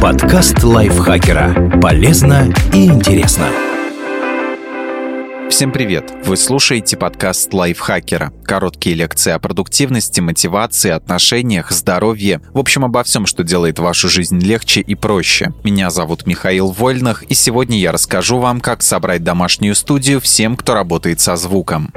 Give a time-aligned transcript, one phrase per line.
[0.00, 1.78] Подкаст лайфхакера.
[1.82, 3.46] Полезно и интересно.
[5.50, 6.12] Всем привет!
[6.24, 8.32] Вы слушаете подкаст лайфхакера.
[8.44, 12.40] Короткие лекции о продуктивности, мотивации, отношениях, здоровье.
[12.54, 15.52] В общем, обо всем, что делает вашу жизнь легче и проще.
[15.62, 20.72] Меня зовут Михаил Вольных, и сегодня я расскажу вам, как собрать домашнюю студию всем, кто
[20.72, 21.90] работает со звуком.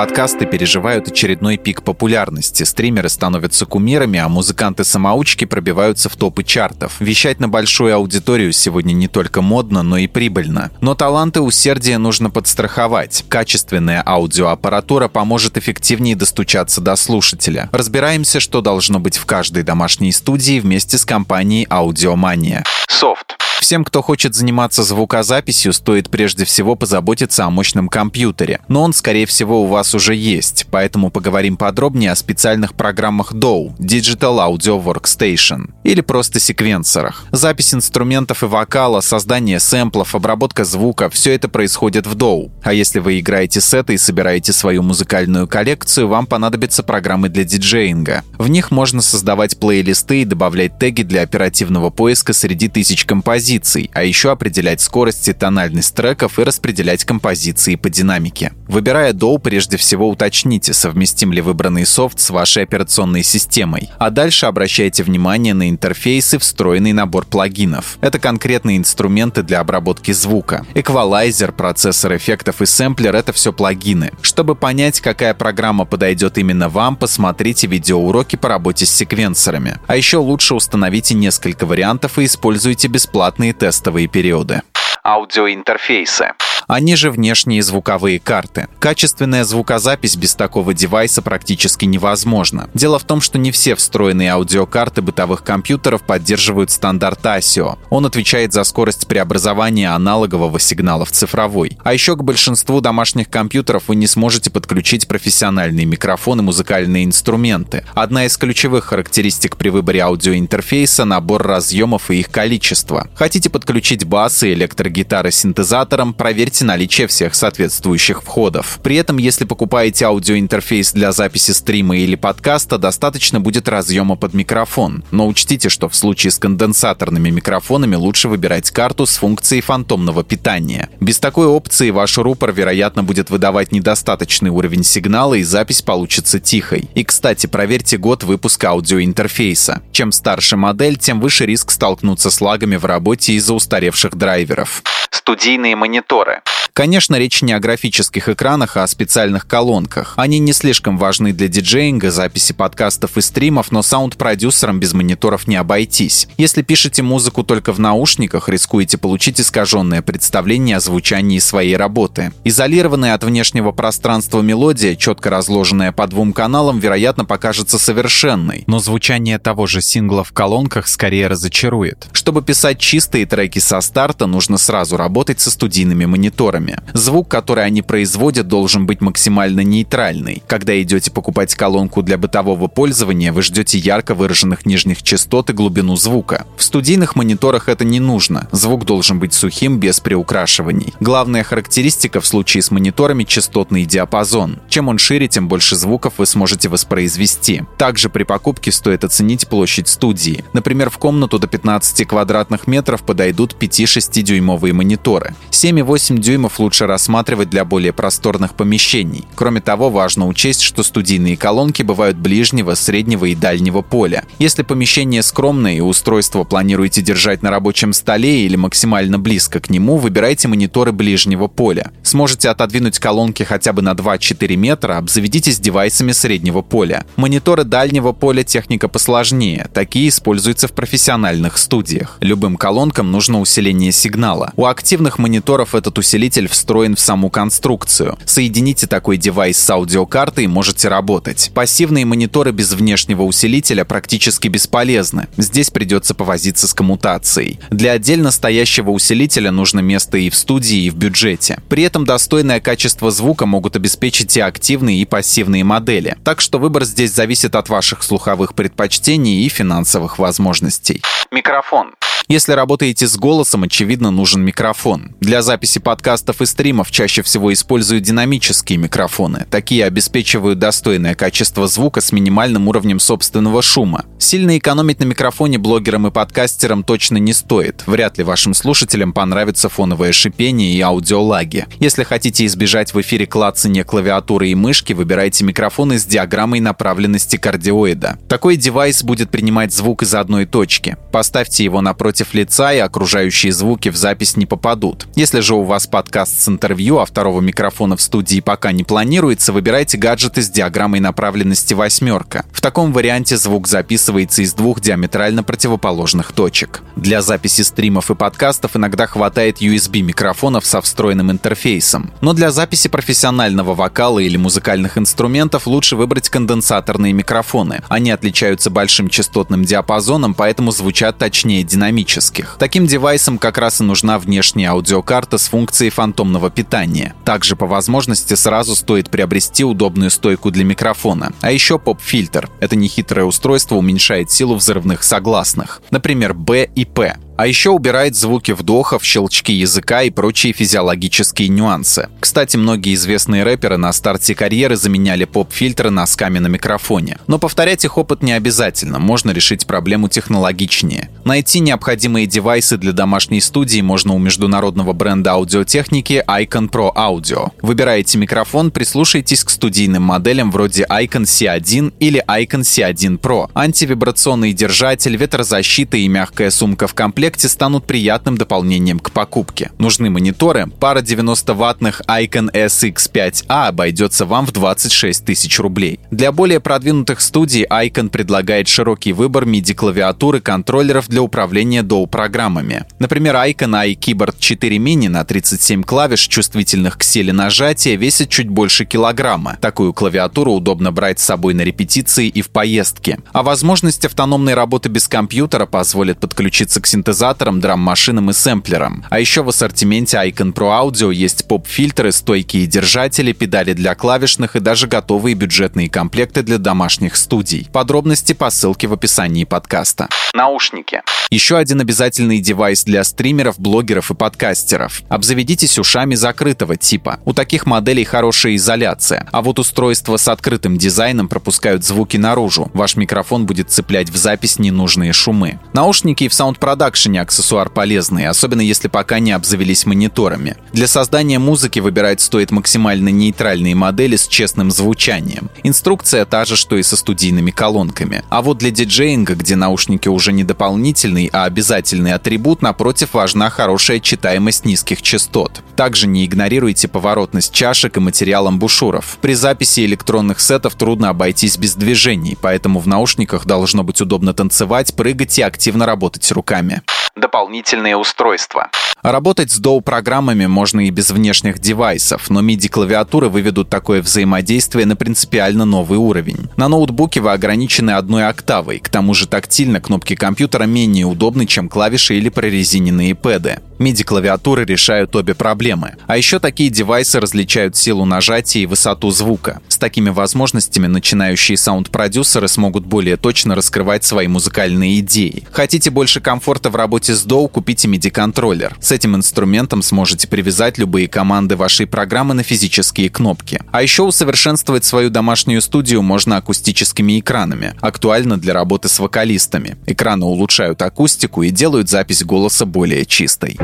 [0.00, 2.62] Подкасты переживают очередной пик популярности.
[2.62, 6.94] Стримеры становятся кумирами, а музыканты-самоучки пробиваются в топы чартов.
[7.00, 10.70] Вещать на большую аудиторию сегодня не только модно, но и прибыльно.
[10.80, 13.26] Но таланты усердия нужно подстраховать.
[13.28, 17.68] Качественная аудиоаппаратура поможет эффективнее достучаться до слушателя.
[17.70, 22.64] Разбираемся, что должно быть в каждой домашней студии вместе с компанией Аудиомания.
[22.88, 23.36] Софт.
[23.60, 28.60] Всем, кто хочет заниматься звукозаписью, стоит прежде всего позаботиться о мощном компьютере.
[28.68, 33.76] Но он, скорее всего, у вас уже есть, поэтому поговорим подробнее о специальных программах DAW–
[33.78, 37.26] Digital Audio Workstation, или просто секвенсорах.
[37.32, 42.50] Запись инструментов и вокала, создание сэмплов, обработка звука– все это происходит в DAW.
[42.62, 48.24] А если вы играете сеты и собираете свою музыкальную коллекцию, вам понадобятся программы для диджеинга.
[48.38, 53.90] В них можно создавать плейлисты и добавлять теги для оперативного поиска среди тысяч композиций, композиций,
[53.94, 58.52] а еще определять скорость и тональность треков и распределять композиции по динамике.
[58.68, 64.46] Выбирая DAW, прежде всего уточните, совместим ли выбранный софт с вашей операционной системой, а дальше
[64.46, 67.98] обращайте внимание на интерфейсы, встроенный набор плагинов.
[68.00, 70.64] Это конкретные инструменты для обработки звука.
[70.74, 74.12] Эквалайзер, процессор эффектов и сэмплер— это все плагины.
[74.22, 79.78] Чтобы понять, какая программа подойдет именно вам, посмотрите видеоуроки по работе с секвенсорами.
[79.88, 84.62] А еще лучше установите несколько вариантов и используйте бесплатно бесплатные тестовые периоды.
[85.02, 86.34] Аудиоинтерфейсы.
[86.70, 88.68] Они же внешние звуковые карты.
[88.78, 92.70] Качественная звукозапись без такого девайса практически невозможна.
[92.74, 97.76] Дело в том, что не все встроенные аудиокарты бытовых компьютеров поддерживают стандарт ASIO.
[97.90, 101.76] Он отвечает за скорость преобразования аналогового сигнала в цифровой.
[101.82, 107.84] А еще к большинству домашних компьютеров вы не сможете подключить профессиональные микрофоны, музыкальные инструменты.
[107.94, 113.08] Одна из ключевых характеристик при выборе аудиоинтерфейса— набор разъемов и их количество.
[113.16, 118.78] Хотите подключить басы, электрогитары синтезатором, проверьте проверьте наличие всех соответствующих входов.
[118.82, 125.02] При этом, если покупаете аудиоинтерфейс для записи стрима или подкаста, достаточно будет разъема под микрофон.
[125.10, 130.88] Но учтите, что в случае с конденсаторными микрофонами лучше выбирать карту с функцией фантомного питания.
[131.00, 136.88] Без такой опции ваш рупор, вероятно, будет выдавать недостаточный уровень сигнала и запись получится тихой.
[136.94, 139.80] И, кстати, проверьте год выпуска аудиоинтерфейса.
[139.92, 144.82] Чем старше модель, тем выше риск столкнуться с лагами в работе из-за устаревших драйверов.
[145.10, 146.42] Студийные мониторы.
[146.72, 150.14] Конечно, речь не о графических экранах, а о специальных колонках.
[150.16, 155.56] Они не слишком важны для диджеинга, записи подкастов и стримов, но саунд-продюсерам без мониторов не
[155.56, 156.28] обойтись.
[156.36, 162.32] Если пишете музыку только в наушниках, рискуете получить искаженное представление о звучании своей работы.
[162.44, 169.38] Изолированная от внешнего пространства мелодия, четко разложенная по двум каналам, вероятно, покажется совершенной, но звучание
[169.38, 172.08] того же сингла в колонках скорее разочарует.
[172.12, 176.78] Чтобы писать чистые треки со старта, нужно сразу работать со студийными мониторами мониторами.
[176.92, 180.42] Звук, который они производят, должен быть максимально нейтральный.
[180.46, 185.96] Когда идете покупать колонку для бытового пользования, вы ждете ярко выраженных нижних частот и глубину
[185.96, 186.46] звука.
[186.56, 188.48] В студийных мониторах это не нужно.
[188.52, 190.94] Звук должен быть сухим, без приукрашиваний.
[191.00, 194.58] Главная характеристика в случае с мониторами— частотный диапазон.
[194.68, 197.62] Чем он шире, тем больше звуков вы сможете воспроизвести.
[197.78, 200.44] Также при покупке стоит оценить площадь студии.
[200.52, 205.34] Например, в комнату до 15 квадратных метров подойдут 5-6 дюймовые мониторы.
[205.50, 209.24] 7,8 дюймов фильмов лучше рассматривать для более просторных помещений.
[209.34, 214.24] Кроме того, важно учесть, что студийные колонки бывают ближнего, среднего и дальнего поля.
[214.38, 219.96] Если помещение скромное и устройство планируете держать на рабочем столе или максимально близко к нему,
[219.96, 221.90] выбирайте мониторы ближнего поля.
[222.02, 227.04] Сможете отодвинуть колонки хотя бы на 2-4 метра, обзаведитесь девайсами среднего поля.
[227.16, 232.18] Мониторы дальнего поля техника посложнее, такие используются в профессиональных студиях.
[232.20, 234.52] Любым колонкам нужно усиление сигнала.
[234.56, 238.18] У активных мониторов этот усилитель усилитель встроен в саму конструкцию.
[238.24, 241.50] Соедините такой девайс с аудиокартой и можете работать.
[241.54, 245.28] Пассивные мониторы без внешнего усилителя практически бесполезны.
[245.36, 247.58] Здесь придется повозиться с коммутацией.
[247.70, 251.60] Для отдельно стоящего усилителя нужно место и в студии, и в бюджете.
[251.68, 256.16] При этом достойное качество звука могут обеспечить и активные, и пассивные модели.
[256.24, 261.02] Так что выбор здесь зависит от ваших слуховых предпочтений и финансовых возможностей.
[261.30, 261.92] Микрофон.
[262.30, 265.16] Если работаете с голосом, очевидно, нужен микрофон.
[265.18, 269.48] Для записи подкастов и стримов чаще всего используют динамические микрофоны.
[269.50, 274.04] Такие обеспечивают достойное качество звука с минимальным уровнем собственного шума.
[274.20, 277.82] Сильно экономить на микрофоне блогерам и подкастерам точно не стоит.
[277.88, 281.66] Вряд ли вашим слушателям понравится фоновое шипение и аудиолаги.
[281.80, 288.20] Если хотите избежать в эфире клацания клавиатуры и мышки, выбирайте микрофоны с диаграммой направленности кардиоида.
[288.28, 290.96] Такой девайс будет принимать звук из одной точки.
[291.10, 295.06] Поставьте его напротив лица, и окружающие звуки в запись не попадут.
[295.16, 299.52] Если же у вас подкаст с интервью, а второго микрофона в студии пока не планируется,
[299.52, 302.44] выбирайте гаджеты с диаграммой направленности восьмерка.
[302.52, 306.82] В таком варианте звук записывается из двух диаметрально противоположных точек.
[306.96, 312.12] Для записи стримов и подкастов иногда хватает USB-микрофонов со встроенным интерфейсом.
[312.20, 317.82] Но для записи профессионального вокала или музыкальных инструментов лучше выбрать конденсаторные микрофоны.
[317.88, 321.62] Они отличаются большим частотным диапазоном, поэтому звучат точнее
[322.10, 322.56] динамических.
[322.58, 327.14] Таким девайсом как раз и нужна внешняя аудиокарта с функцией фантомного питания.
[327.24, 331.32] Также по возможности сразу стоит приобрести удобную стойку для микрофона.
[331.40, 332.48] А еще поп-фильтр.
[332.60, 335.82] Это нехитрое устройство уменьшает силу взрывных согласных.
[335.90, 337.16] Например, B и P.
[337.40, 342.10] А еще убирает звуки вдохов, щелчки языка и прочие физиологические нюансы.
[342.20, 347.16] Кстати, многие известные рэперы на старте карьеры заменяли поп-фильтры носками на микрофоне.
[347.28, 351.08] Но повторять их опыт не обязательно, можно решить проблему технологичнее.
[351.24, 357.52] Найти необходимые девайсы для домашней студии можно у международного бренда аудиотехники Icon Pro Audio.
[357.62, 363.48] Выбираете микрофон, прислушайтесь к студийным моделям вроде Icon C1 или Icon C1 Pro.
[363.54, 369.70] Антивибрационный держатель, ветрозащита и мягкая сумка в комплекте комплекте станут приятным дополнением к покупке.
[369.78, 370.66] Нужны мониторы?
[370.80, 376.00] Пара 90-ваттных Icon SX5A обойдется вам в 26 тысяч рублей.
[376.10, 382.86] Для более продвинутых студий Icon предлагает широкий выбор MIDI-клавиатур и контроллеров для управления DAW-программами.
[382.98, 388.84] Например, Icon iKeyboard 4 Mini на 37 клавиш, чувствительных к силе нажатия, весит чуть больше
[388.84, 389.56] килограмма.
[389.60, 393.20] Такую клавиатуру удобно брать с собой на репетиции и в поездке.
[393.32, 399.04] А возможность автономной работы без компьютера позволит подключиться к синтезатору синтезатором, драм-машинам и сэмплером.
[399.10, 404.60] А еще в ассортименте Icon Pro Audio есть поп-фильтры, стойкие держатели, педали для клавишных и
[404.60, 407.68] даже готовые бюджетные комплекты для домашних студий.
[407.72, 410.08] Подробности по ссылке в описании подкаста.
[410.32, 411.02] Наушники.
[411.30, 415.02] Еще один обязательный девайс для стримеров, блогеров и подкастеров.
[415.08, 417.20] Обзаведитесь ушами закрытого типа.
[417.24, 422.70] У таких моделей хорошая изоляция, а вот устройства с открытым дизайном пропускают звуки наружу.
[422.74, 425.60] Ваш микрофон будет цеплять в запись ненужные шумы.
[425.72, 430.56] Наушники в Sound Production не аксессуар полезный, особенно если пока не обзавелись мониторами.
[430.72, 435.50] Для создания музыки выбирать стоит максимально нейтральные модели с честным звучанием.
[435.62, 438.24] Инструкция та же, что и со студийными колонками.
[438.28, 444.00] А вот для диджеинга, где наушники уже не дополнительный, а обязательный атрибут, напротив, важна хорошая
[444.00, 445.62] читаемость низких частот.
[445.76, 449.18] Также не игнорируйте поворотность чашек и материал амбушюров.
[449.20, 454.94] При записи электронных сетов трудно обойтись без движений, поэтому в наушниках должно быть удобно танцевать,
[454.94, 456.82] прыгать и активно работать руками
[457.16, 458.70] дополнительные устройства.
[459.02, 465.64] Работать с DAW-программами можно и без внешних девайсов, но MIDI-клавиатуры выведут такое взаимодействие на принципиально
[465.64, 466.50] новый уровень.
[466.56, 471.70] На ноутбуке вы ограничены одной октавой, к тому же тактильно кнопки компьютера менее удобны, чем
[471.70, 473.60] клавиши или прорезиненные пэды.
[473.78, 475.94] MIDI-клавиатуры решают обе проблемы.
[476.06, 479.62] А еще такие девайсы различают силу нажатия и высоту звука.
[479.68, 485.44] С такими возможностями начинающие саунд-продюсеры смогут более точно раскрывать свои музыкальные идеи.
[485.50, 488.76] Хотите больше комфорта в работе с DAW, купите MIDI-контроллер.
[488.90, 493.60] С этим инструментом сможете привязать любые команды вашей программы на физические кнопки.
[493.70, 497.76] А еще усовершенствовать свою домашнюю студию можно акустическими экранами.
[497.80, 499.76] Актуально для работы с вокалистами.
[499.86, 503.56] Экраны улучшают акустику и делают запись голоса более чистой.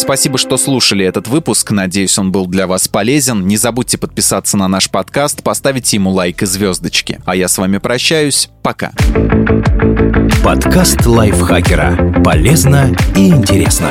[0.00, 1.70] Спасибо, что слушали этот выпуск.
[1.72, 3.46] Надеюсь, он был для вас полезен.
[3.46, 7.20] Не забудьте подписаться на наш подкаст, поставить ему лайк и звездочки.
[7.26, 8.48] А я с вами прощаюсь.
[8.62, 8.92] Пока.
[10.42, 12.22] Подкаст лайфхакера.
[12.24, 13.90] Полезно и интересно.